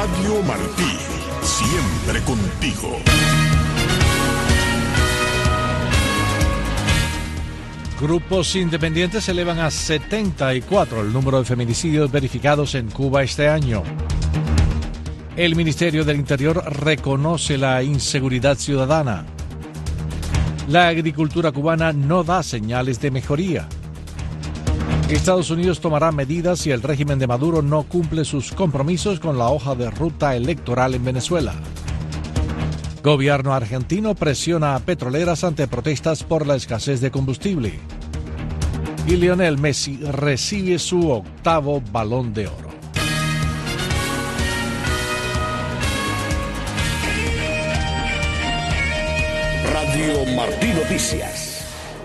[0.00, 0.96] Radio Martí,
[1.42, 2.96] siempre contigo.
[8.00, 13.82] Grupos independientes elevan a 74 el número de feminicidios verificados en Cuba este año.
[15.36, 19.26] El Ministerio del Interior reconoce la inseguridad ciudadana.
[20.70, 23.68] La agricultura cubana no da señales de mejoría.
[25.16, 29.48] Estados Unidos tomará medidas si el régimen de Maduro no cumple sus compromisos con la
[29.48, 31.52] hoja de ruta electoral en Venezuela.
[33.02, 37.80] Gobierno argentino presiona a petroleras ante protestas por la escasez de combustible.
[39.08, 42.70] Y Lionel Messi recibe su octavo balón de oro.
[49.72, 51.49] Radio Martí Noticias.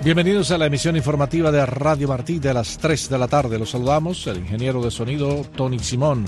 [0.05, 3.57] Bienvenidos a la emisión informativa de Radio Martí de las 3 de la tarde.
[3.57, 6.27] Los saludamos, el ingeniero de sonido Tony Simón.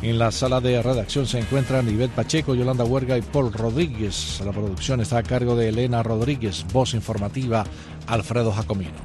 [0.00, 4.40] En la sala de redacción se encuentran Ivette Pacheco, Yolanda Huerga y Paul Rodríguez.
[4.46, 7.66] La producción está a cargo de Elena Rodríguez, voz informativa
[8.06, 8.96] Alfredo Jacomino.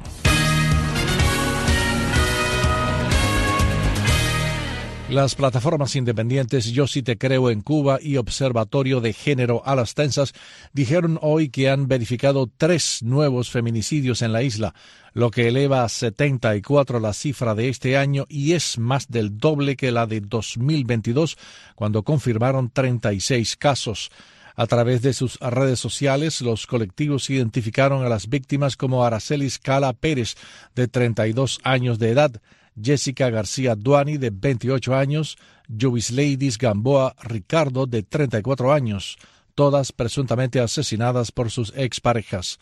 [5.14, 9.94] Las plataformas independientes Yo sí te creo en Cuba y Observatorio de Género a las
[9.94, 10.34] Tensas
[10.72, 14.74] dijeron hoy que han verificado tres nuevos feminicidios en la isla,
[15.12, 19.76] lo que eleva a 74 la cifra de este año y es más del doble
[19.76, 21.38] que la de 2022,
[21.76, 24.10] cuando confirmaron 36 casos.
[24.56, 29.92] A través de sus redes sociales, los colectivos identificaron a las víctimas como Araceli Cala
[29.92, 30.34] Pérez,
[30.74, 32.40] de 32 años de edad,
[32.80, 35.36] Jessica García Duani, de 28 años,
[35.68, 39.16] Ladies Gamboa Ricardo, de 34 años,
[39.54, 42.58] todas presuntamente asesinadas por sus exparejas.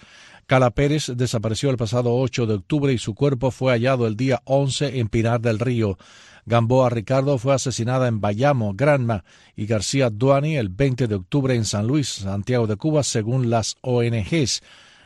[0.46, 4.42] Cala Pérez desapareció el pasado 8 de octubre y su cuerpo fue hallado el día
[4.44, 5.96] 11 en Pinar del Río.
[6.44, 9.24] Gamboa Ricardo fue asesinada en Bayamo, Granma,
[9.54, 13.76] y García Duani el 20 de octubre en San Luis, Santiago de Cuba, según las
[13.80, 14.62] ONGs.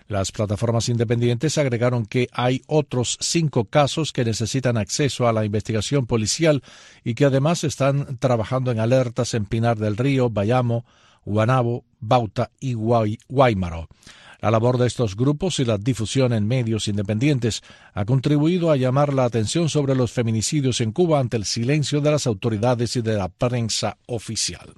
[0.09, 6.07] Las plataformas independientes agregaron que hay otros cinco casos que necesitan acceso a la investigación
[6.07, 6.63] policial
[7.03, 10.85] y que además están trabajando en alertas en Pinar del Río, Bayamo,
[11.25, 13.89] Guanabo, Bauta y Guaymaro.
[14.41, 17.63] La labor de estos grupos y la difusión en medios independientes
[17.95, 22.13] ha contribuido a llamar la atención sobre los feminicidios en Cuba ante el silencio de
[22.13, 24.73] las autoridades y de la prensa oficial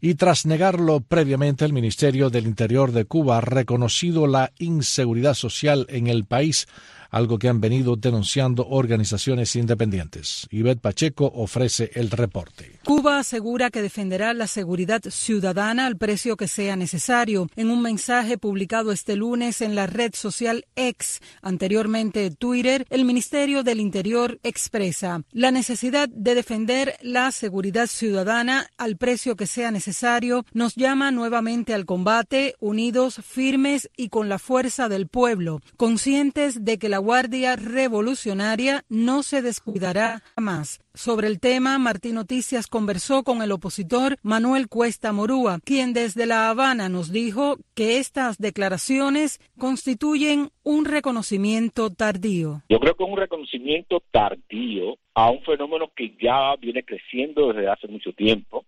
[0.00, 5.86] y tras negarlo previamente el Ministerio del Interior de Cuba ha reconocido la inseguridad social
[5.90, 6.66] en el país
[7.10, 10.46] algo que han venido denunciando organizaciones independientes.
[10.50, 12.78] Ivette Pacheco ofrece el reporte.
[12.84, 17.48] Cuba asegura que defenderá la seguridad ciudadana al precio que sea necesario.
[17.56, 23.62] En un mensaje publicado este lunes en la red social X, anteriormente Twitter, el Ministerio
[23.62, 30.44] del Interior expresa la necesidad de defender la seguridad ciudadana al precio que sea necesario.
[30.52, 36.78] Nos llama nuevamente al combate, unidos, firmes y con la fuerza del pueblo, conscientes de
[36.78, 40.80] que la Guardia Revolucionaria no se descuidará jamás.
[40.94, 46.48] Sobre el tema, Martín Noticias conversó con el opositor Manuel Cuesta Morúa, quien desde La
[46.50, 52.62] Habana nos dijo que estas declaraciones constituyen un reconocimiento tardío.
[52.68, 57.68] Yo creo que es un reconocimiento tardío a un fenómeno que ya viene creciendo desde
[57.68, 58.64] hace mucho tiempo.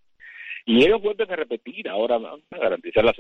[0.65, 3.13] Y ellos vuelven a repetir ahora a garantizar la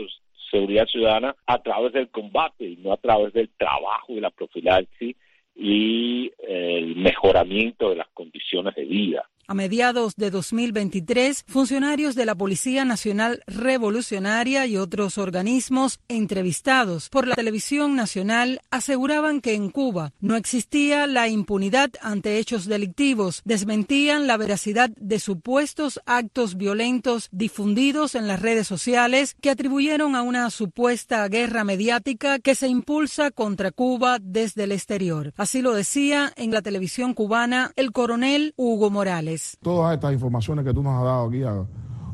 [0.52, 5.16] seguridad ciudadana a través del combate y no a través del trabajo y la profilaxis
[5.56, 9.28] y el mejoramiento de las condiciones de vida.
[9.52, 17.28] A mediados de 2023, funcionarios de la Policía Nacional Revolucionaria y otros organismos entrevistados por
[17.28, 24.26] la televisión nacional aseguraban que en Cuba no existía la impunidad ante hechos delictivos, desmentían
[24.26, 30.48] la veracidad de supuestos actos violentos difundidos en las redes sociales que atribuyeron a una
[30.48, 35.34] supuesta guerra mediática que se impulsa contra Cuba desde el exterior.
[35.36, 39.41] Así lo decía en la televisión cubana el coronel Hugo Morales.
[39.62, 41.42] Todas estas informaciones que tú nos has dado aquí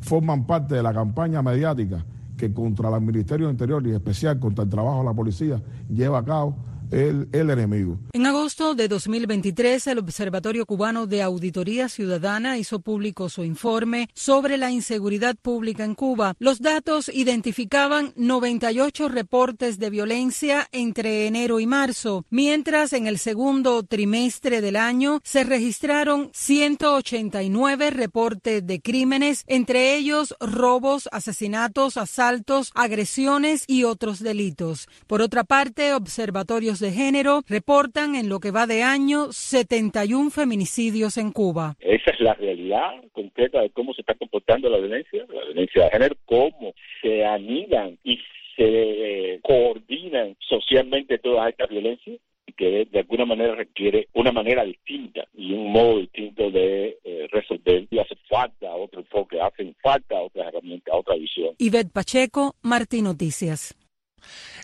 [0.00, 2.04] forman parte de la campaña mediática
[2.36, 6.19] que contra el Ministerio del Interior y especial contra el trabajo de la policía lleva
[6.19, 6.56] a cabo
[6.90, 7.99] el, enemigo.
[8.12, 14.56] En agosto de 2023, el Observatorio Cubano de Auditoría Ciudadana hizo público su informe sobre
[14.56, 16.35] la inseguridad pública en Cuba.
[16.38, 23.82] Los datos identificaban 98 reportes de violencia entre enero y marzo, mientras en el segundo
[23.82, 33.64] trimestre del año se registraron 189 reportes de crímenes, entre ellos robos, asesinatos, asaltos, agresiones
[33.67, 34.88] y otros delitos.
[35.06, 41.16] Por otra parte, observatorios de género reportan en lo que va de año 71 feminicidios
[41.16, 41.76] en Cuba.
[41.80, 45.90] Esa es la realidad concreta de cómo se está comportando la violencia, la violencia de
[45.90, 48.19] género, cómo se anidan y
[48.56, 54.64] se eh, coordinan socialmente todas estas violencias y que de, alguna manera requiere una manera
[54.64, 57.86] distinta y un modo distinto de eh, resolver.
[57.90, 61.54] Y hace falta otro enfoque, hacen falta otras herramientas, otra visión.
[61.58, 63.76] Ivette Pacheco, Martín Noticias.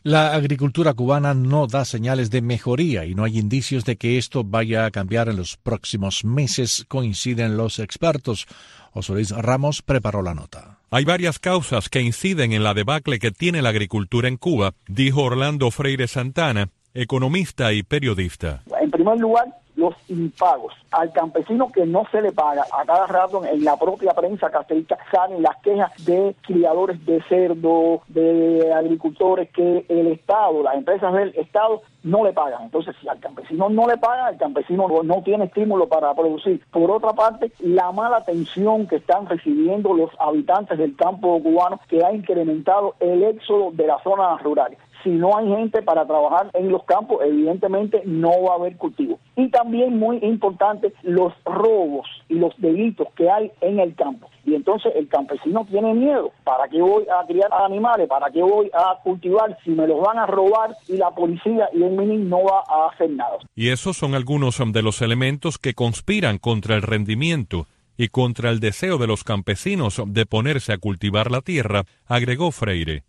[0.02, 4.44] La agricultura cubana no da señales de mejoría y no hay indicios de que esto
[4.44, 8.46] vaya a cambiar en los próximos meses, coinciden los expertos.
[8.92, 10.78] José Luis Ramos preparó la nota.
[10.90, 15.22] Hay varias causas que inciden en la debacle que tiene la agricultura en Cuba, dijo
[15.22, 18.62] Orlando Freire Santana, economista y periodista.
[18.80, 19.46] En primer lugar,
[19.76, 20.74] los impagos.
[20.90, 24.98] Al campesino que no se le paga, a cada rato en la propia prensa castellista
[25.10, 31.34] salen las quejas de criadores de cerdo, de agricultores que el Estado, las empresas del
[31.36, 32.64] Estado no le pagan.
[32.64, 36.62] Entonces, si al campesino no le pagan, el campesino no tiene estímulo para producir.
[36.70, 42.04] Por otra parte, la mala atención que están recibiendo los habitantes del campo cubano que
[42.04, 46.70] ha incrementado el éxodo de las zonas rurales si no hay gente para trabajar en
[46.70, 49.20] los campos, evidentemente no va a haber cultivo.
[49.36, 54.28] Y también muy importante, los robos y los delitos que hay en el campo.
[54.44, 56.32] Y entonces el campesino tiene miedo.
[56.42, 58.08] ¿Para qué voy a criar animales?
[58.08, 61.82] ¿Para qué voy a cultivar si me los van a robar y la policía y
[61.82, 63.38] el mini no va a hacer nada?
[63.54, 67.66] Y esos son algunos de los elementos que conspiran contra el rendimiento
[67.96, 73.04] y contra el deseo de los campesinos de ponerse a cultivar la tierra, agregó Freire.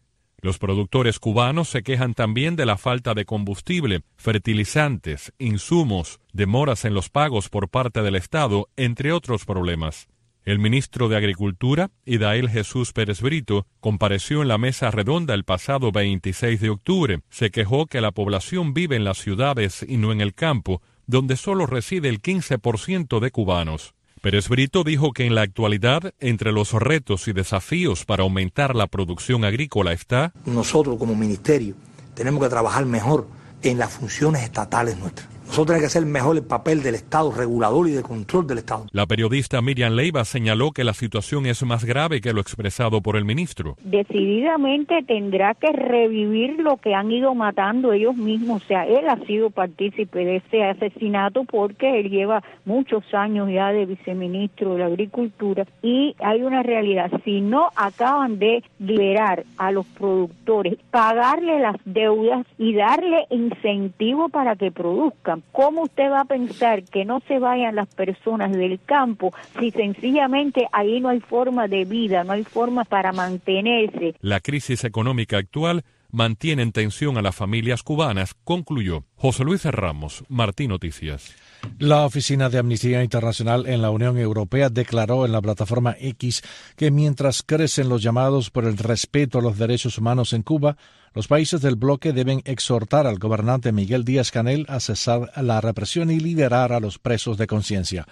[0.45, 6.93] Los productores cubanos se quejan también de la falta de combustible, fertilizantes, insumos, demoras en
[6.93, 10.07] los pagos por parte del Estado, entre otros problemas.
[10.43, 15.91] El ministro de Agricultura, Idael Jesús Pérez Brito, compareció en la mesa redonda el pasado
[15.91, 17.21] 26 de octubre.
[17.31, 21.37] Se quejó que la población vive en las ciudades y no en el campo, donde
[21.37, 23.94] solo reside el 15% de cubanos.
[24.25, 28.87] Pérez Brito dijo que en la actualidad, entre los retos y desafíos para aumentar la
[28.87, 31.75] producción agrícola está Nosotros como ministerio
[32.15, 33.27] tenemos que trabajar mejor
[33.61, 35.34] en las funciones estatales nuestras.
[35.47, 38.87] Nosotros tenemos que hacer mejor el papel del Estado regulador y de control del Estado.
[38.91, 43.15] La periodista Miriam Leiva señaló que la situación es más grave que lo expresado por
[43.15, 43.77] el ministro.
[43.83, 48.63] Decididamente tendrá que revivir lo que han ido matando ellos mismos.
[48.63, 53.71] O sea, él ha sido partícipe de ese asesinato porque él lleva muchos años ya
[53.71, 57.11] de viceministro de la Agricultura y hay una realidad.
[57.23, 64.55] Si no acaban de liberar a los productores, pagarle las deudas y darle incentivo para
[64.55, 69.33] que produzcan, ¿Cómo usted va a pensar que no se vayan las personas del campo
[69.59, 74.15] si sencillamente ahí no hay forma de vida, no hay forma para mantenerse?
[74.21, 80.23] La crisis económica actual mantiene en tensión a las familias cubanas, concluyó José Luis Ramos,
[80.29, 81.35] Martín Noticias.
[81.79, 86.41] La Oficina de Amnistía Internacional en la Unión Europea declaró en la plataforma X
[86.75, 90.77] que mientras crecen los llamados por el respeto a los derechos humanos en Cuba,
[91.13, 96.11] los países del bloque deben exhortar al gobernante Miguel Díaz Canel a cesar la represión
[96.11, 98.05] y liberar a los presos de conciencia.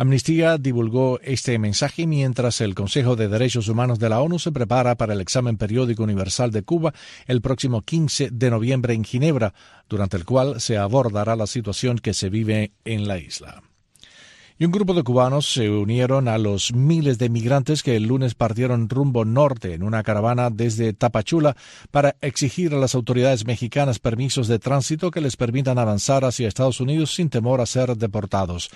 [0.00, 4.94] Amnistía divulgó este mensaje mientras el Consejo de Derechos Humanos de la ONU se prepara
[4.94, 6.94] para el examen periódico universal de Cuba
[7.26, 9.54] el próximo 15 de noviembre en Ginebra,
[9.88, 13.64] durante el cual se abordará la situación que se vive en la isla
[14.60, 18.34] y un grupo de cubanos se unieron a los miles de migrantes que el lunes
[18.34, 21.56] partieron rumbo norte en una caravana desde Tapachula
[21.92, 26.80] para exigir a las autoridades mexicanas permisos de tránsito que les permitan avanzar hacia Estados
[26.80, 28.68] Unidos sin temor a ser deportados.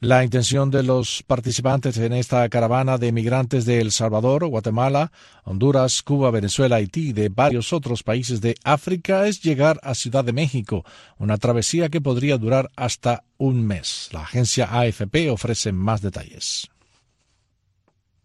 [0.00, 5.12] La intención de los participantes en esta caravana de migrantes de El Salvador, Guatemala,
[5.44, 10.24] Honduras, Cuba, Venezuela, Haití y de varios otros países de África es llegar a Ciudad
[10.24, 10.86] de México,
[11.18, 14.08] una travesía que podría durar hasta un mes.
[14.12, 16.70] La agencia AFP ofrece más detalles.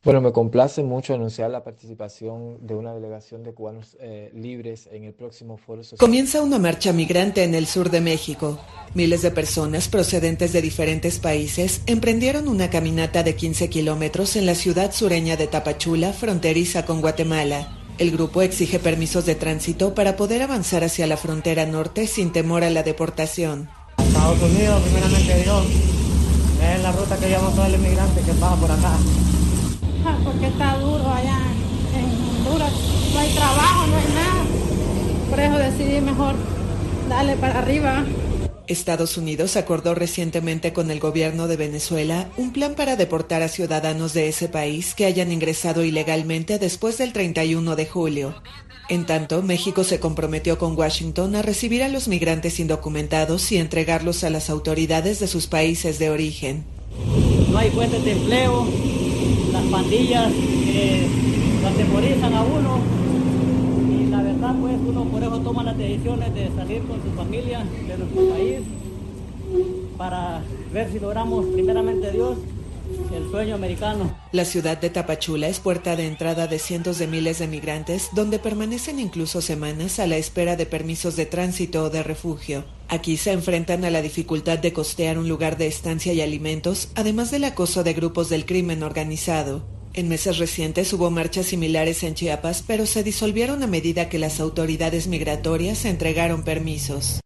[0.06, 5.04] Bueno, me complace mucho anunciar la participación de una delegación de cubanos eh, libres en
[5.04, 5.98] el próximo foro social.
[5.98, 8.60] Comienza una marcha migrante en el sur de México.
[8.94, 14.54] Miles de personas procedentes de diferentes países emprendieron una caminata de 15 kilómetros en la
[14.54, 17.76] ciudad sureña de Tapachula, fronteriza con Guatemala.
[17.98, 22.64] El grupo exige permisos de tránsito para poder avanzar hacia la frontera norte sin temor
[22.64, 23.70] a la deportación.
[23.98, 25.66] Estados Unidos, primeramente Dios,
[26.62, 29.00] es la ruta que lleva todo el inmigrante que pasa por acá
[30.24, 31.40] porque está duro allá
[31.94, 32.72] en Honduras.
[33.14, 35.30] No hay trabajo, no hay nada.
[35.30, 36.36] Por eso decidí mejor
[37.10, 38.06] darle para arriba.
[38.68, 44.14] Estados Unidos acordó recientemente con el gobierno de Venezuela un plan para deportar a ciudadanos
[44.14, 48.36] de ese país que hayan ingresado ilegalmente después del 31 de julio.
[48.90, 54.24] En tanto, México se comprometió con Washington a recibir a los migrantes indocumentados y entregarlos
[54.24, 56.64] a las autoridades de sus países de origen.
[57.52, 58.68] No hay fuentes de empleo,
[59.72, 60.31] pandillas
[60.67, 61.07] eh,
[61.65, 62.79] atemorizan a uno.
[63.89, 67.63] Y la verdad pues uno por eso toma las decisiones de salir con su familia
[67.88, 68.60] de nuestro país
[69.98, 70.41] para
[70.74, 72.38] ver si logramos primeramente Dios
[73.15, 74.18] el sueño americano.
[74.32, 78.39] La ciudad de Tapachula es puerta de entrada de cientos de miles de migrantes donde
[78.39, 82.65] permanecen incluso semanas a la espera de permisos de tránsito o de refugio.
[82.88, 87.32] Aquí se enfrentan a la dificultad de costear un lugar de estancia y alimentos, además
[87.32, 89.65] del acoso de grupos del crimen organizado.
[89.94, 94.39] En meses recientes hubo marchas similares en Chiapas, pero se disolvieron a medida que las
[94.39, 97.22] autoridades migratorias entregaron permisos.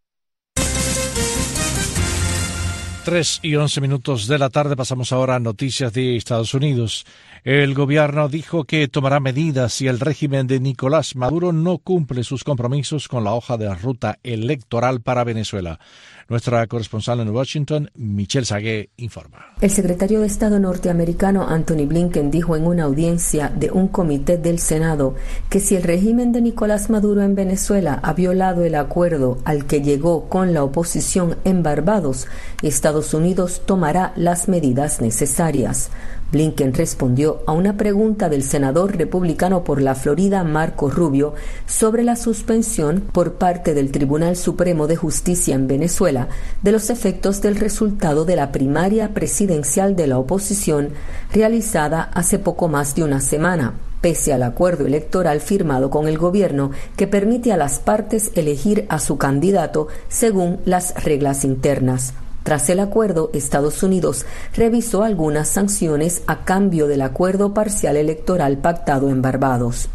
[3.10, 7.04] 3 y 11 minutos de la tarde pasamos ahora a noticias de Estados Unidos.
[7.42, 12.44] El gobierno dijo que tomará medidas si el régimen de Nicolás Maduro no cumple sus
[12.44, 15.80] compromisos con la hoja de ruta electoral para Venezuela.
[16.28, 19.46] Nuestra corresponsal en Washington, Michelle Sagué, informa.
[19.60, 24.60] El secretario de Estado norteamericano Anthony Blinken dijo en una audiencia de un comité del
[24.60, 25.16] Senado
[25.48, 29.80] que si el régimen de Nicolás Maduro en Venezuela ha violado el acuerdo al que
[29.80, 32.28] llegó con la oposición en Barbados,
[32.62, 35.90] Estados Unidos tomará las medidas necesarias.
[36.32, 41.34] Blinken respondió a una pregunta del senador republicano por la Florida, Marco Rubio,
[41.66, 46.28] sobre la suspensión por parte del Tribunal Supremo de Justicia en Venezuela
[46.62, 50.90] de los efectos del resultado de la primaria presidencial de la oposición
[51.32, 56.70] realizada hace poco más de una semana pese al acuerdo electoral firmado con el gobierno
[56.96, 62.14] que permite a las partes elegir a su candidato según las reglas internas.
[62.42, 69.10] Tras el acuerdo, Estados Unidos revisó algunas sanciones a cambio del acuerdo parcial electoral pactado
[69.10, 69.88] en Barbados.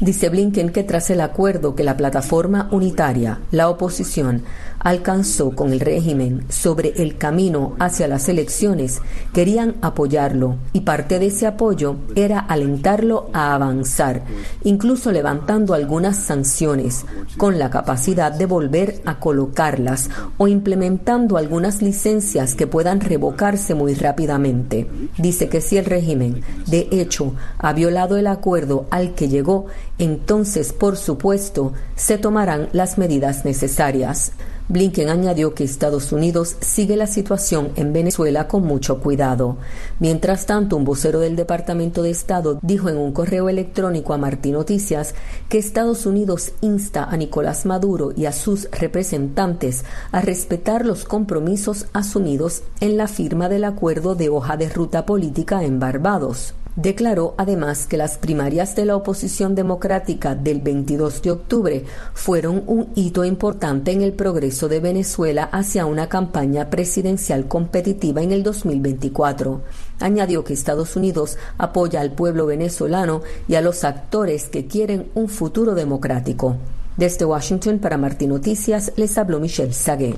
[0.00, 4.42] Dice Blinken que tras el acuerdo que la plataforma unitaria, la oposición,
[4.80, 9.00] alcanzó con el régimen sobre el camino hacia las elecciones,
[9.32, 14.22] querían apoyarlo y parte de ese apoyo era alentarlo a avanzar,
[14.64, 17.04] incluso levantando algunas sanciones,
[17.36, 23.94] con la capacidad de volver a colocarlas o implementando algunas licencias que puedan revocarse muy
[23.94, 24.88] rápidamente.
[25.18, 29.66] Dice que si el régimen, de hecho, ha violado el acuerdo al que llegó,
[29.98, 34.32] entonces, por supuesto, se tomarán las medidas necesarias.
[34.70, 39.56] Blinken añadió que Estados Unidos sigue la situación en Venezuela con mucho cuidado.
[39.98, 44.52] Mientras tanto, un vocero del Departamento de Estado dijo en un correo electrónico a Martín
[44.52, 45.14] Noticias
[45.48, 51.86] que Estados Unidos insta a Nicolás Maduro y a sus representantes a respetar los compromisos
[51.94, 56.52] asumidos en la firma del acuerdo de hoja de ruta política en Barbados.
[56.80, 62.90] Declaró además que las primarias de la oposición democrática del 22 de octubre fueron un
[62.94, 69.60] hito importante en el progreso de Venezuela hacia una campaña presidencial competitiva en el 2024.
[69.98, 75.28] Añadió que Estados Unidos apoya al pueblo venezolano y a los actores que quieren un
[75.28, 76.58] futuro democrático.
[76.96, 80.14] Desde Washington para Martín Noticias les habló Michelle Sagué.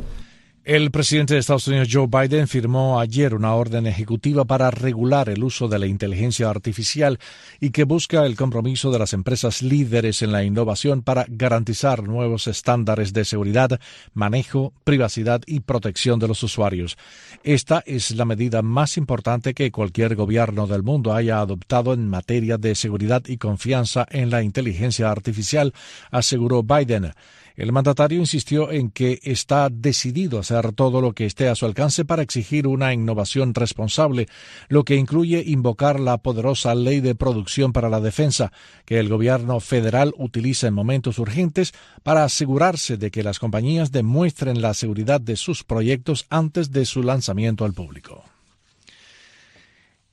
[0.62, 5.42] El presidente de Estados Unidos, Joe Biden, firmó ayer una orden ejecutiva para regular el
[5.42, 7.18] uso de la inteligencia artificial
[7.60, 12.46] y que busca el compromiso de las empresas líderes en la innovación para garantizar nuevos
[12.46, 13.80] estándares de seguridad,
[14.12, 16.98] manejo, privacidad y protección de los usuarios.
[17.42, 22.58] Esta es la medida más importante que cualquier gobierno del mundo haya adoptado en materia
[22.58, 25.72] de seguridad y confianza en la inteligencia artificial,
[26.10, 27.12] aseguró Biden.
[27.56, 31.66] El mandatario insistió en que está decidido a hacer todo lo que esté a su
[31.66, 34.28] alcance para exigir una innovación responsable,
[34.68, 38.52] lo que incluye invocar la poderosa ley de producción para la defensa,
[38.84, 44.62] que el gobierno federal utiliza en momentos urgentes para asegurarse de que las compañías demuestren
[44.62, 48.24] la seguridad de sus proyectos antes de su lanzamiento al público.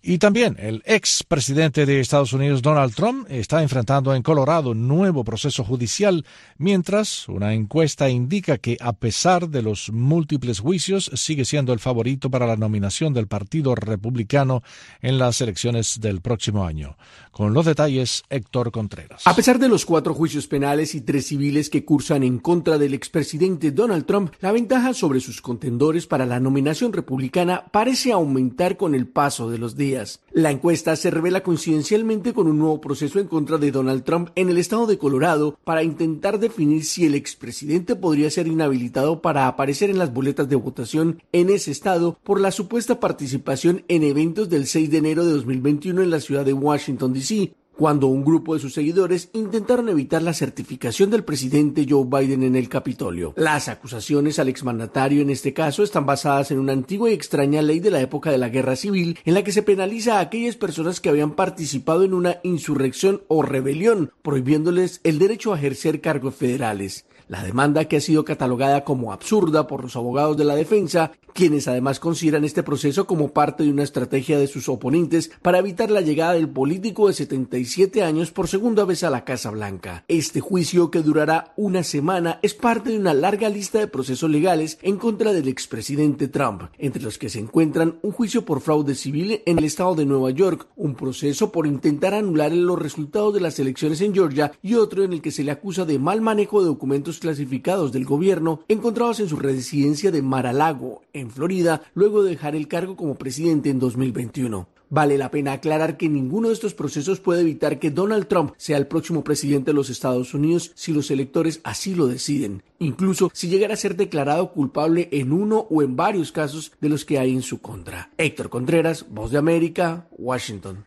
[0.09, 4.87] Y también el ex presidente de Estados Unidos, Donald Trump, está enfrentando en Colorado un
[4.87, 6.25] nuevo proceso judicial,
[6.57, 12.31] mientras una encuesta indica que, a pesar de los múltiples juicios, sigue siendo el favorito
[12.31, 14.63] para la nominación del Partido Republicano
[15.01, 16.95] en las elecciones del próximo año.
[17.31, 19.23] Con los detalles, Héctor Contreras.
[19.25, 22.93] A pesar de los cuatro juicios penales y tres civiles que cursan en contra del
[22.93, 28.95] expresidente Donald Trump, la ventaja sobre sus contendores para la nominación republicana parece aumentar con
[28.95, 29.96] el paso de los días.
[30.31, 34.49] La encuesta se revela coincidencialmente con un nuevo proceso en contra de Donald Trump en
[34.49, 39.89] el estado de Colorado para intentar definir si el expresidente podría ser inhabilitado para aparecer
[39.89, 44.67] en las boletas de votación en ese estado por la supuesta participación en eventos del
[44.67, 48.59] 6 de enero de 2021 en la ciudad de Washington, D.C., cuando un grupo de
[48.59, 53.33] sus seguidores intentaron evitar la certificación del presidente Joe Biden en el Capitolio.
[53.37, 57.79] Las acusaciones al exmandatario en este caso están basadas en una antigua y extraña ley
[57.79, 60.99] de la época de la Guerra Civil en la que se penaliza a aquellas personas
[60.99, 67.05] que habían participado en una insurrección o rebelión, prohibiéndoles el derecho a ejercer cargos federales.
[67.27, 71.67] La demanda que ha sido catalogada como absurda por los abogados de la defensa, quienes
[71.67, 75.99] además consideran este proceso como parte de una estrategia de sus oponentes para evitar la
[75.99, 80.05] llegada del político de 77 años por segunda vez a la Casa Blanca.
[80.07, 84.79] Este juicio, que durará una semana, es parte de una larga lista de procesos legales
[84.81, 89.41] en contra del expresidente Trump, entre los que se encuentran un juicio por fraude civil
[89.45, 93.59] en el estado de Nueva York, un proceso por intentar anular los resultados de las
[93.59, 96.67] elecciones en Georgia y otro en el que se le acusa de mal manejo de
[96.67, 102.55] documentos clasificados del gobierno encontrados en su residencia de Mar-a-Lago, en Florida, luego de dejar
[102.55, 104.67] el cargo como presidente en 2021.
[104.89, 108.77] Vale la pena aclarar que ninguno de estos procesos puede evitar que Donald Trump sea
[108.77, 113.49] el próximo presidente de los Estados Unidos si los electores así lo deciden, incluso si
[113.49, 117.33] llegara a ser declarado culpable en uno o en varios casos de los que hay
[117.33, 118.11] en su contra.
[118.17, 120.85] Héctor Contreras, Voz de América, Washington.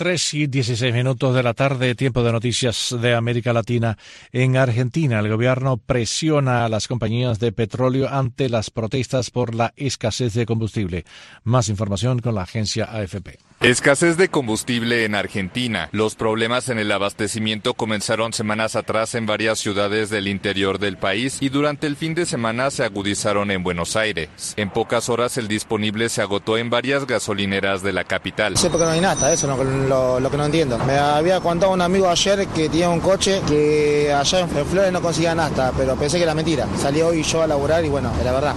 [0.00, 3.98] 3 y 16 minutos de la tarde, tiempo de noticias de América Latina.
[4.32, 9.74] En Argentina, el gobierno presiona a las compañías de petróleo ante las protestas por la
[9.76, 11.04] escasez de combustible.
[11.44, 13.49] Más información con la agencia AFP.
[13.62, 15.90] Escasez de combustible en Argentina.
[15.92, 21.36] Los problemas en el abastecimiento comenzaron semanas atrás en varias ciudades del interior del país
[21.42, 24.30] y durante el fin de semana se agudizaron en Buenos Aires.
[24.56, 28.56] En pocas horas el disponible se agotó en varias gasolineras de la capital.
[28.56, 29.88] Sí, porque no hay nada, eso es
[30.22, 30.78] lo, que no entiendo.
[30.78, 35.02] Me había contado un amigo ayer que tenía un coche que allá en Flores no
[35.02, 36.66] conseguía nada, pero pensé que era mentira.
[36.78, 38.54] Salí hoy yo a laburar y bueno, era verdad.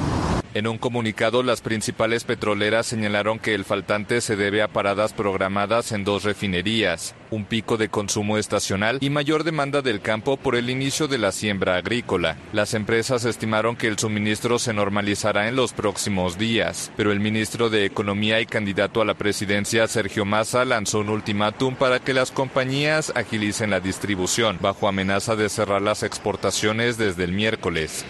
[0.55, 5.91] En un comunicado, las principales petroleras señalaron que el faltante se debe a paradas programadas
[5.91, 10.69] en dos refinerías, un pico de consumo estacional y mayor demanda del campo por el
[10.69, 12.38] inicio de la siembra agrícola.
[12.53, 17.72] Las empresas estimaron que el suministro se normalizará en los próximos días, pero el ministro
[17.72, 22.30] de Economía y candidato a la presidencia, Sergio Massa, lanzó un ultimátum para que las
[22.30, 28.06] compañías agilicen la distribución, bajo amenaza de cerrar las exportaciones desde el miércoles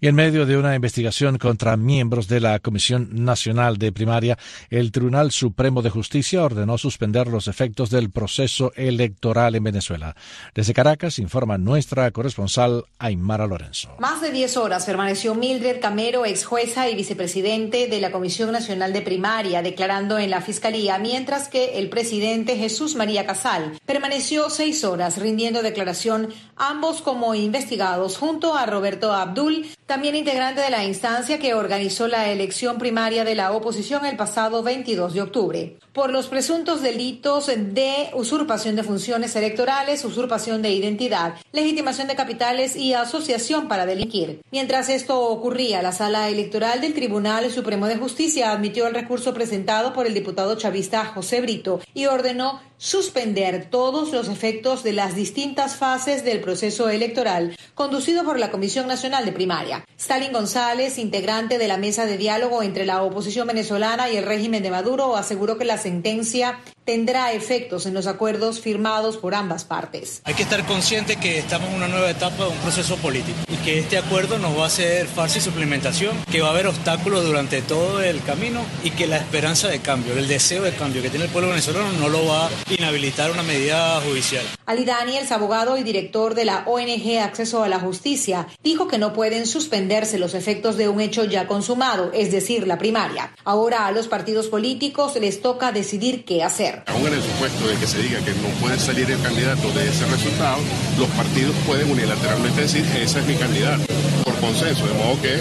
[0.00, 4.38] y en medio de una investigación contra miembros de la Comisión Nacional de Primaria,
[4.70, 10.16] el Tribunal Supremo de Justicia ordenó suspender los efectos del proceso electoral en Venezuela.
[10.54, 13.94] Desde Caracas informa nuestra corresponsal Aymara Lorenzo.
[13.98, 18.92] Más de 10 horas permaneció Mildred Camero, ex jueza y vicepresidente de la Comisión Nacional
[18.92, 24.84] de Primaria, declarando en la Fiscalía, mientras que el presidente Jesús María Casal permaneció seis
[24.84, 31.38] horas rindiendo declaración, ambos como investigados, junto a Roberto Abdul, también integrante de la instancia
[31.38, 36.26] que organizó la elección primaria de la oposición el pasado 22 de octubre, por los
[36.26, 43.68] presuntos delitos de usurpación de funciones electorales, usurpación de identidad, legitimación de capitales y asociación
[43.68, 44.40] para delinquir.
[44.50, 49.92] Mientras esto ocurría, la sala electoral del Tribunal Supremo de Justicia admitió el recurso presentado
[49.92, 55.76] por el diputado chavista José Brito y ordenó suspender todos los efectos de las distintas
[55.76, 59.84] fases del proceso electoral conducido por la Comisión Nacional de Primaria.
[59.98, 64.62] Stalin González, integrante de la mesa de diálogo entre la oposición venezolana y el régimen
[64.62, 70.22] de Maduro, aseguró que la sentencia tendrá efectos en los acuerdos firmados por ambas partes.
[70.24, 73.56] Hay que estar consciente que estamos en una nueva etapa de un proceso político y
[73.56, 77.24] que este acuerdo nos va a hacer fácil su implementación, que va a haber obstáculos
[77.24, 81.10] durante todo el camino y que la esperanza de cambio, el deseo de cambio que
[81.10, 84.44] tiene el pueblo venezolano no lo va a inhabilitar una medida judicial.
[84.64, 89.12] Ali Daniels, abogado y director de la ONG Acceso a la Justicia, dijo que no
[89.12, 93.32] pueden suspenderse los efectos de un hecho ya consumado, es decir, la primaria.
[93.44, 96.75] Ahora a los partidos políticos les toca decidir qué hacer.
[96.86, 99.88] Aún en el supuesto de que se diga que no puede salir el candidato de
[99.88, 100.58] ese resultado,
[100.98, 103.84] los partidos pueden unilateralmente decir ese es mi candidato
[104.24, 105.40] por consenso, de modo que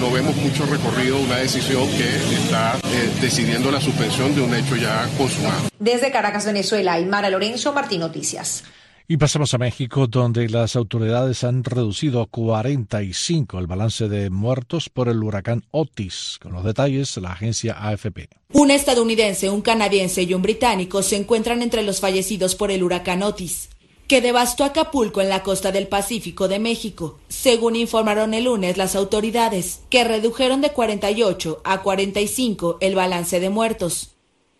[0.00, 4.76] no vemos mucho recorrido una decisión que está eh, decidiendo la suspensión de un hecho
[4.76, 5.68] ya consumado.
[5.78, 8.64] Desde Caracas, Venezuela, Mara Lorenzo, Martín Noticias.
[9.08, 14.88] Y pasamos a México, donde las autoridades han reducido a 45 el balance de muertos
[14.88, 16.40] por el huracán Otis.
[16.42, 18.28] Con los detalles, la agencia AFP.
[18.52, 23.22] Un estadounidense, un canadiense y un británico se encuentran entre los fallecidos por el huracán
[23.22, 23.68] Otis.
[24.08, 28.94] que devastó Acapulco en la costa del Pacífico de México, según informaron el lunes las
[28.94, 34.15] autoridades, que redujeron de 48 a 45 el balance de muertos.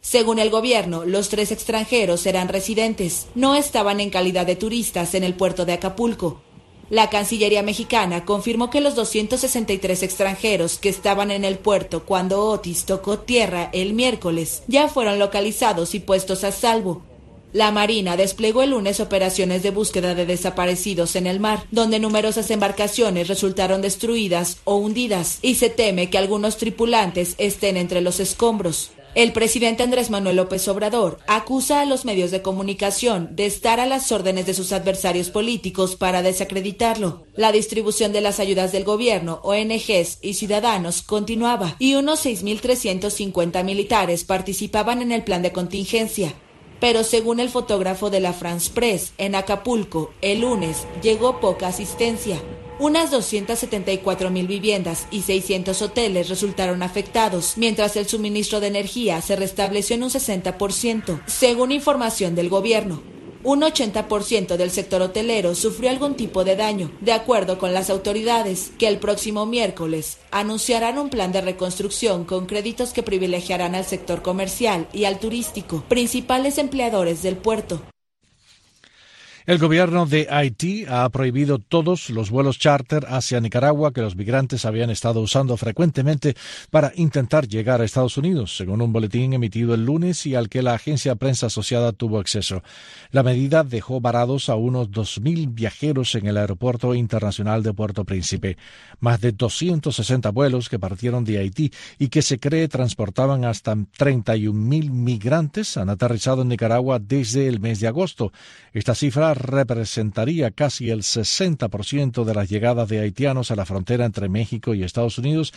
[0.09, 5.25] Según el gobierno, los tres extranjeros eran residentes, no estaban en calidad de turistas en
[5.25, 6.40] el puerto de Acapulco.
[6.90, 12.85] La Cancillería mexicana confirmó que los 263 extranjeros que estaban en el puerto cuando Otis
[12.85, 17.03] tocó tierra el miércoles ya fueron localizados y puestos a salvo,
[17.53, 22.51] la Marina desplegó el lunes operaciones de búsqueda de desaparecidos en el mar, donde numerosas
[22.51, 28.90] embarcaciones resultaron destruidas o hundidas, y se teme que algunos tripulantes estén entre los escombros.
[29.16, 33.87] El presidente Andrés Manuel López Obrador acusa a los medios de comunicación de estar a
[33.87, 37.24] las órdenes de sus adversarios políticos para desacreditarlo.
[37.35, 44.24] La distribución de las ayudas del gobierno, ONGs y ciudadanos continuaba y unos 6.350 militares
[44.24, 46.35] participaban en el plan de contingencia.
[46.79, 52.38] Pero según el fotógrafo de la France Press, en Acapulco, el lunes llegó poca asistencia.
[52.79, 59.35] Unas 274 mil viviendas y 600 hoteles resultaron afectados, mientras el suministro de energía se
[59.35, 63.03] restableció en un 60%, según información del gobierno.
[63.43, 68.73] Un 80% del sector hotelero sufrió algún tipo de daño, de acuerdo con las autoridades,
[68.79, 74.21] que el próximo miércoles anunciarán un plan de reconstrucción con créditos que privilegiarán al sector
[74.21, 77.81] comercial y al turístico, principales empleadores del puerto.
[79.46, 84.64] El gobierno de Haití ha prohibido todos los vuelos charter hacia Nicaragua que los migrantes
[84.64, 86.35] habían estado usando frecuentemente
[86.72, 90.62] para intentar llegar a Estados Unidos, según un boletín emitido el lunes y al que
[90.62, 92.64] la agencia prensa asociada tuvo acceso.
[93.12, 98.56] La medida dejó varados a unos 2.000 viajeros en el aeropuerto internacional de Puerto Príncipe.
[98.98, 104.90] Más de 260 vuelos que partieron de Haití y que se cree transportaban hasta 31.000
[104.90, 108.32] migrantes han aterrizado en Nicaragua desde el mes de agosto.
[108.72, 114.29] Esta cifra representaría casi el 60% de las llegadas de haitianos a la frontera entre
[114.29, 115.53] México y Estados Unidos,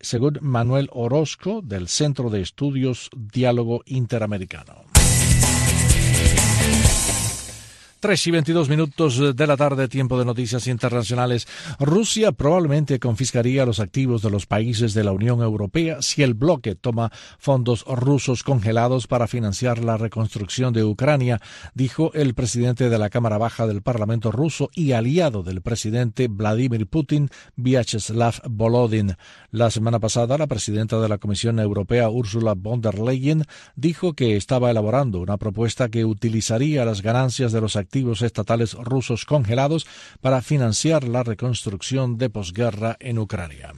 [0.00, 4.84] según Manuel Orozco del Centro de Estudios Diálogo Interamericano.
[8.00, 11.48] Tres y veintidós minutos de la tarde, tiempo de noticias internacionales.
[11.80, 16.76] Rusia probablemente confiscaría los activos de los países de la Unión Europea si el bloque
[16.76, 21.40] toma fondos rusos congelados para financiar la reconstrucción de Ucrania,
[21.74, 26.86] dijo el presidente de la Cámara Baja del Parlamento ruso y aliado del presidente Vladimir
[26.86, 29.16] Putin, Vyacheslav Volodin.
[29.50, 33.42] La semana pasada, la presidenta de la Comisión Europea, Ursula von der Leyen,
[33.74, 38.74] dijo que estaba elaborando una propuesta que utilizaría las ganancias de los activos activos estatales
[38.74, 39.86] rusos congelados
[40.20, 43.72] para financiar la reconstrucción de posguerra en Ucrania.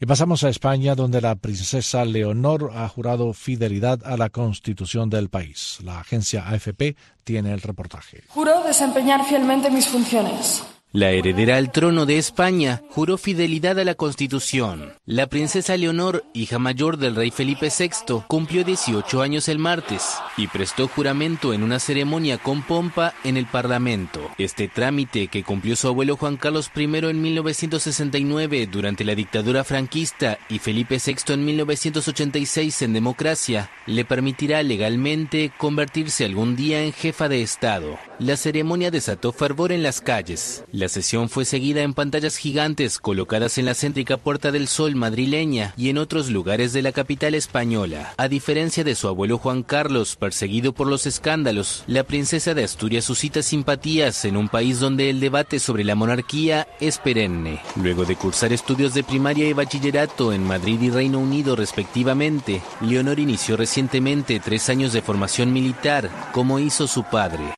[0.00, 5.28] Y pasamos a España, donde la princesa Leonor ha jurado fidelidad a la constitución del
[5.28, 5.78] país.
[5.84, 8.24] La agencia AFP tiene el reportaje.
[8.26, 13.94] Juro desempeñar fielmente mis funciones la heredera al trono de España juró fidelidad a la
[13.94, 14.92] Constitución.
[15.06, 20.48] La princesa Leonor, hija mayor del rey Felipe VI, cumplió 18 años el martes y
[20.48, 24.20] prestó juramento en una ceremonia con pompa en el Parlamento.
[24.36, 30.38] Este trámite, que cumplió su abuelo Juan Carlos I en 1969 durante la dictadura franquista
[30.50, 37.30] y Felipe VI en 1986 en democracia, le permitirá legalmente convertirse algún día en jefa
[37.30, 37.98] de Estado.
[38.18, 40.64] La ceremonia desató fervor en las calles.
[40.82, 45.74] La sesión fue seguida en pantallas gigantes colocadas en la céntrica Puerta del Sol madrileña
[45.76, 48.14] y en otros lugares de la capital española.
[48.16, 53.04] A diferencia de su abuelo Juan Carlos, perseguido por los escándalos, la princesa de Asturias
[53.04, 57.60] suscita simpatías en un país donde el debate sobre la monarquía es perenne.
[57.76, 63.20] Luego de cursar estudios de primaria y bachillerato en Madrid y Reino Unido respectivamente, Leonor
[63.20, 67.54] inició recientemente tres años de formación militar, como hizo su padre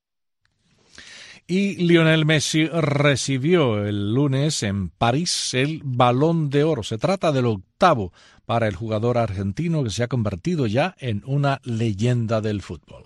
[1.47, 6.83] y Lionel Messi recibió el lunes en París el balón de oro.
[6.83, 8.13] Se trata del octavo
[8.47, 13.05] para el jugador argentino que se ha convertido ya en una leyenda del fútbol.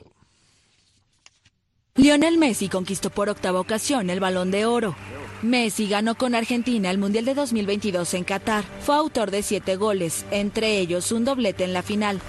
[1.96, 4.94] Lionel Messi conquistó por octava ocasión el balón de oro.
[5.42, 8.64] Messi ganó con Argentina el Mundial de 2022 en Qatar.
[8.80, 12.20] Fue autor de siete goles, entre ellos un doblete en la final.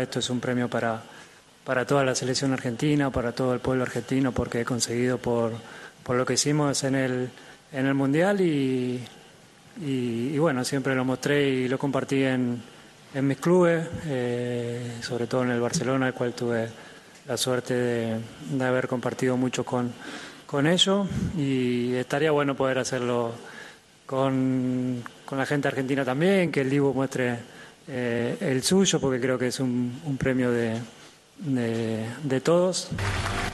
[0.00, 1.02] Esto es un premio para,
[1.66, 5.52] para toda la selección argentina, para todo el pueblo argentino, porque he conseguido por,
[6.04, 7.28] por lo que hicimos en el,
[7.72, 9.02] en el Mundial y,
[9.84, 12.62] y, bueno, siempre lo mostré y lo compartí en,
[13.12, 16.68] en mis clubes, eh, sobre todo en el Barcelona, el cual tuve
[17.26, 18.16] la suerte de,
[18.52, 19.92] de haber compartido mucho con,
[20.46, 21.08] con ellos.
[21.36, 23.32] Y estaría bueno poder hacerlo
[24.06, 27.38] con, con la gente argentina también, que el Dibu muestre
[27.88, 30.76] eh, el suyo, porque creo que es un, un premio de
[31.38, 32.88] de, todos.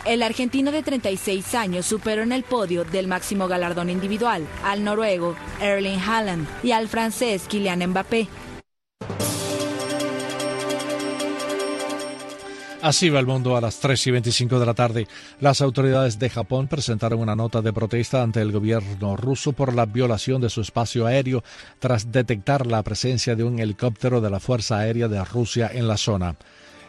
[0.04, 5.36] El argentino de 36 años superó en el podio del máximo galardón individual al noruego
[5.60, 8.28] Erling Haaland y al francés Kylian Mbappé.
[12.82, 15.06] Así va el mundo a las 3 y 25 de la tarde.
[15.38, 19.86] Las autoridades de Japón presentaron una nota de protesta ante el gobierno ruso por la
[19.86, 21.44] violación de su espacio aéreo
[21.78, 25.96] tras detectar la presencia de un helicóptero de la Fuerza Aérea de Rusia en la
[25.96, 26.34] zona.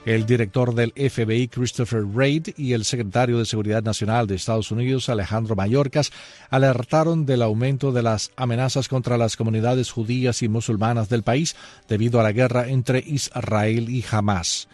[0.05, 5.07] El director del FBI, Christopher Reid, y el secretario de Seguridad Nacional de Estados Unidos,
[5.07, 6.11] Alejandro Mayorkas,
[6.49, 11.55] alertaron del aumento de las amenazas contra las comunidades judías y musulmanas del país
[11.87, 14.67] debido a la guerra entre Israel y Hamas.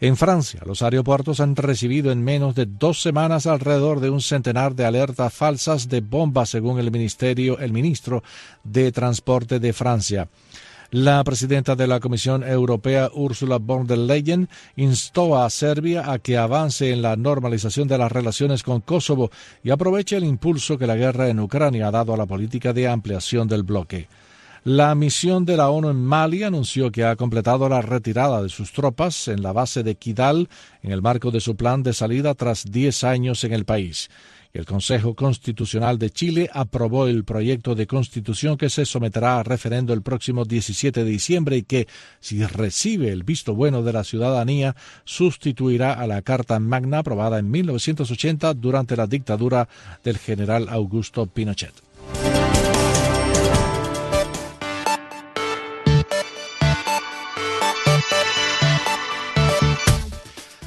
[0.00, 4.76] En Francia, los aeropuertos han recibido en menos de dos semanas alrededor de un centenar
[4.76, 8.22] de alertas falsas de bombas, según el ministerio, el ministro
[8.62, 10.28] de Transporte de Francia.
[10.90, 16.36] La presidenta de la Comisión Europea, Ursula von der Leyen, instó a Serbia a que
[16.36, 19.30] avance en la normalización de las relaciones con Kosovo
[19.64, 22.86] y aproveche el impulso que la guerra en Ucrania ha dado a la política de
[22.86, 24.06] ampliación del bloque.
[24.62, 28.72] La misión de la ONU en Mali anunció que ha completado la retirada de sus
[28.72, 30.48] tropas en la base de Kidal
[30.82, 34.08] en el marco de su plan de salida tras 10 años en el país.
[34.56, 39.92] El Consejo Constitucional de Chile aprobó el proyecto de constitución que se someterá a referendo
[39.92, 41.86] el próximo 17 de diciembre y que,
[42.20, 47.50] si recibe el visto bueno de la ciudadanía, sustituirá a la Carta Magna aprobada en
[47.50, 49.68] 1980 durante la dictadura
[50.02, 51.74] del general Augusto Pinochet.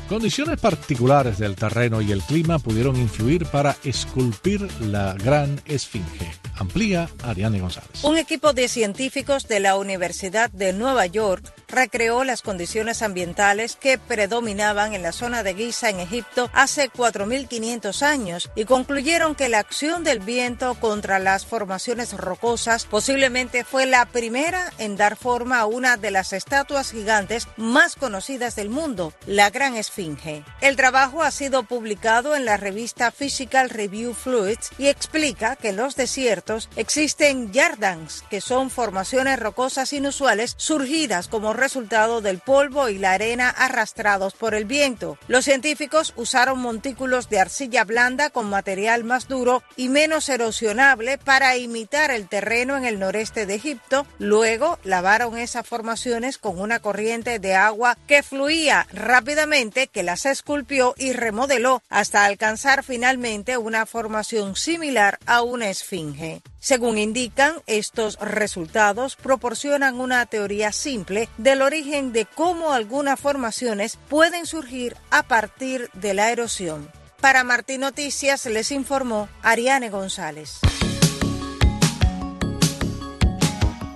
[0.10, 6.32] Condiciones particulares del terreno y el clima pudieron influir para esculpir la gran esfinge.
[6.56, 8.04] Amplía Ariane González.
[8.04, 13.98] Un equipo de científicos de la Universidad de Nueva York recreó las condiciones ambientales que
[13.98, 19.60] predominaban en la zona de Giza en Egipto hace 4.500 años y concluyeron que la
[19.60, 25.66] acción del viento contra las formaciones rocosas posiblemente fue la primera en dar forma a
[25.66, 30.44] una de las estatuas gigantes más conocidas del mundo, la Gran Esfinge.
[30.62, 35.78] El trabajo ha sido publicado en la revista Physical Review Fluids y explica que en
[35.78, 42.98] los desiertos existen yardans, que son formaciones rocosas inusuales surgidas como resultado del polvo y
[42.98, 45.18] la arena arrastrados por el viento.
[45.28, 51.58] Los científicos usaron montículos de arcilla blanda con material más duro y menos erosionable para
[51.58, 54.08] imitar el terreno en el noreste de Egipto.
[54.18, 60.96] Luego lavaron esas formaciones con una corriente de agua que fluía rápidamente, que las esculpió
[60.98, 66.42] y remodeló hasta alcanzar finalmente una formación similar a una esfinge.
[66.60, 74.46] Según indican, estos resultados proporcionan una teoría simple del origen de cómo algunas formaciones pueden
[74.46, 76.88] surgir a partir de la erosión.
[77.20, 80.60] Para Martín Noticias les informó Ariane González.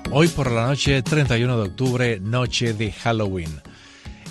[0.10, 3.62] Hoy por la noche 31 de octubre, noche de Halloween.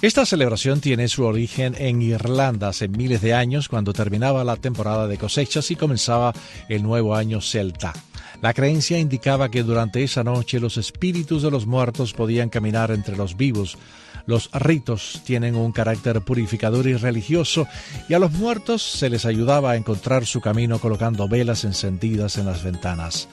[0.00, 5.06] Esta celebración tiene su origen en Irlanda hace miles de años cuando terminaba la temporada
[5.06, 6.32] de cosechas y comenzaba
[6.68, 7.92] el nuevo año celta.
[8.42, 13.16] La creencia indicaba que durante esa noche los espíritus de los muertos podían caminar entre
[13.16, 13.78] los vivos.
[14.26, 17.68] Los ritos tienen un carácter purificador y religioso
[18.08, 22.46] y a los muertos se les ayudaba a encontrar su camino colocando velas encendidas en
[22.46, 23.28] las ventanas.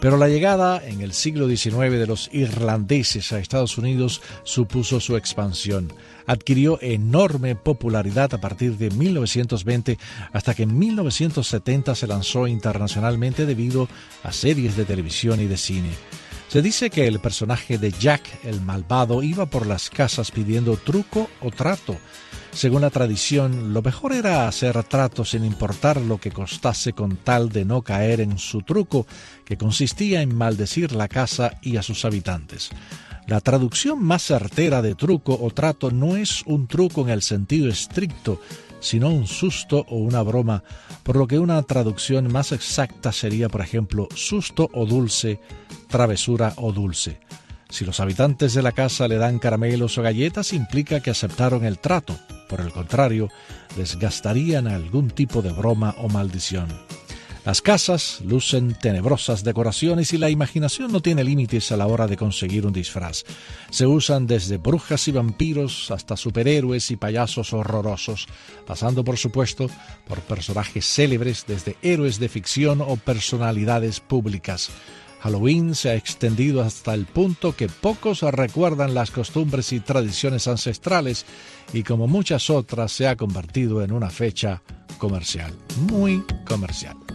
[0.00, 5.16] Pero la llegada en el siglo XIX de los irlandeses a Estados Unidos supuso su
[5.16, 5.92] expansión
[6.28, 9.98] adquirió enorme popularidad a partir de 1920
[10.32, 13.88] hasta que en 1970 se lanzó internacionalmente debido
[14.22, 15.90] a series de televisión y de cine.
[16.48, 21.28] Se dice que el personaje de Jack el malvado iba por las casas pidiendo truco
[21.42, 21.98] o trato.
[22.50, 27.50] Según la tradición, lo mejor era hacer trato sin importar lo que costase con tal
[27.50, 29.06] de no caer en su truco,
[29.44, 32.70] que consistía en maldecir la casa y a sus habitantes.
[33.26, 37.68] La traducción más certera de truco o trato no es un truco en el sentido
[37.68, 38.40] estricto,
[38.80, 40.62] sino un susto o una broma,
[41.02, 45.40] por lo que una traducción más exacta sería, por ejemplo, susto o dulce,
[45.88, 47.20] travesura o dulce.
[47.70, 51.78] Si los habitantes de la casa le dan caramelos o galletas, implica que aceptaron el
[51.78, 52.16] trato.
[52.48, 53.28] Por el contrario,
[53.76, 56.68] les gastarían algún tipo de broma o maldición.
[57.48, 62.18] Las casas lucen tenebrosas decoraciones y la imaginación no tiene límites a la hora de
[62.18, 63.24] conseguir un disfraz.
[63.70, 68.26] Se usan desde brujas y vampiros hasta superhéroes y payasos horrorosos,
[68.66, 69.70] pasando por supuesto
[70.06, 74.68] por personajes célebres desde héroes de ficción o personalidades públicas.
[75.20, 81.24] Halloween se ha extendido hasta el punto que pocos recuerdan las costumbres y tradiciones ancestrales
[81.72, 84.62] y como muchas otras se ha convertido en una fecha
[84.98, 85.54] comercial,
[85.88, 87.07] muy comercial.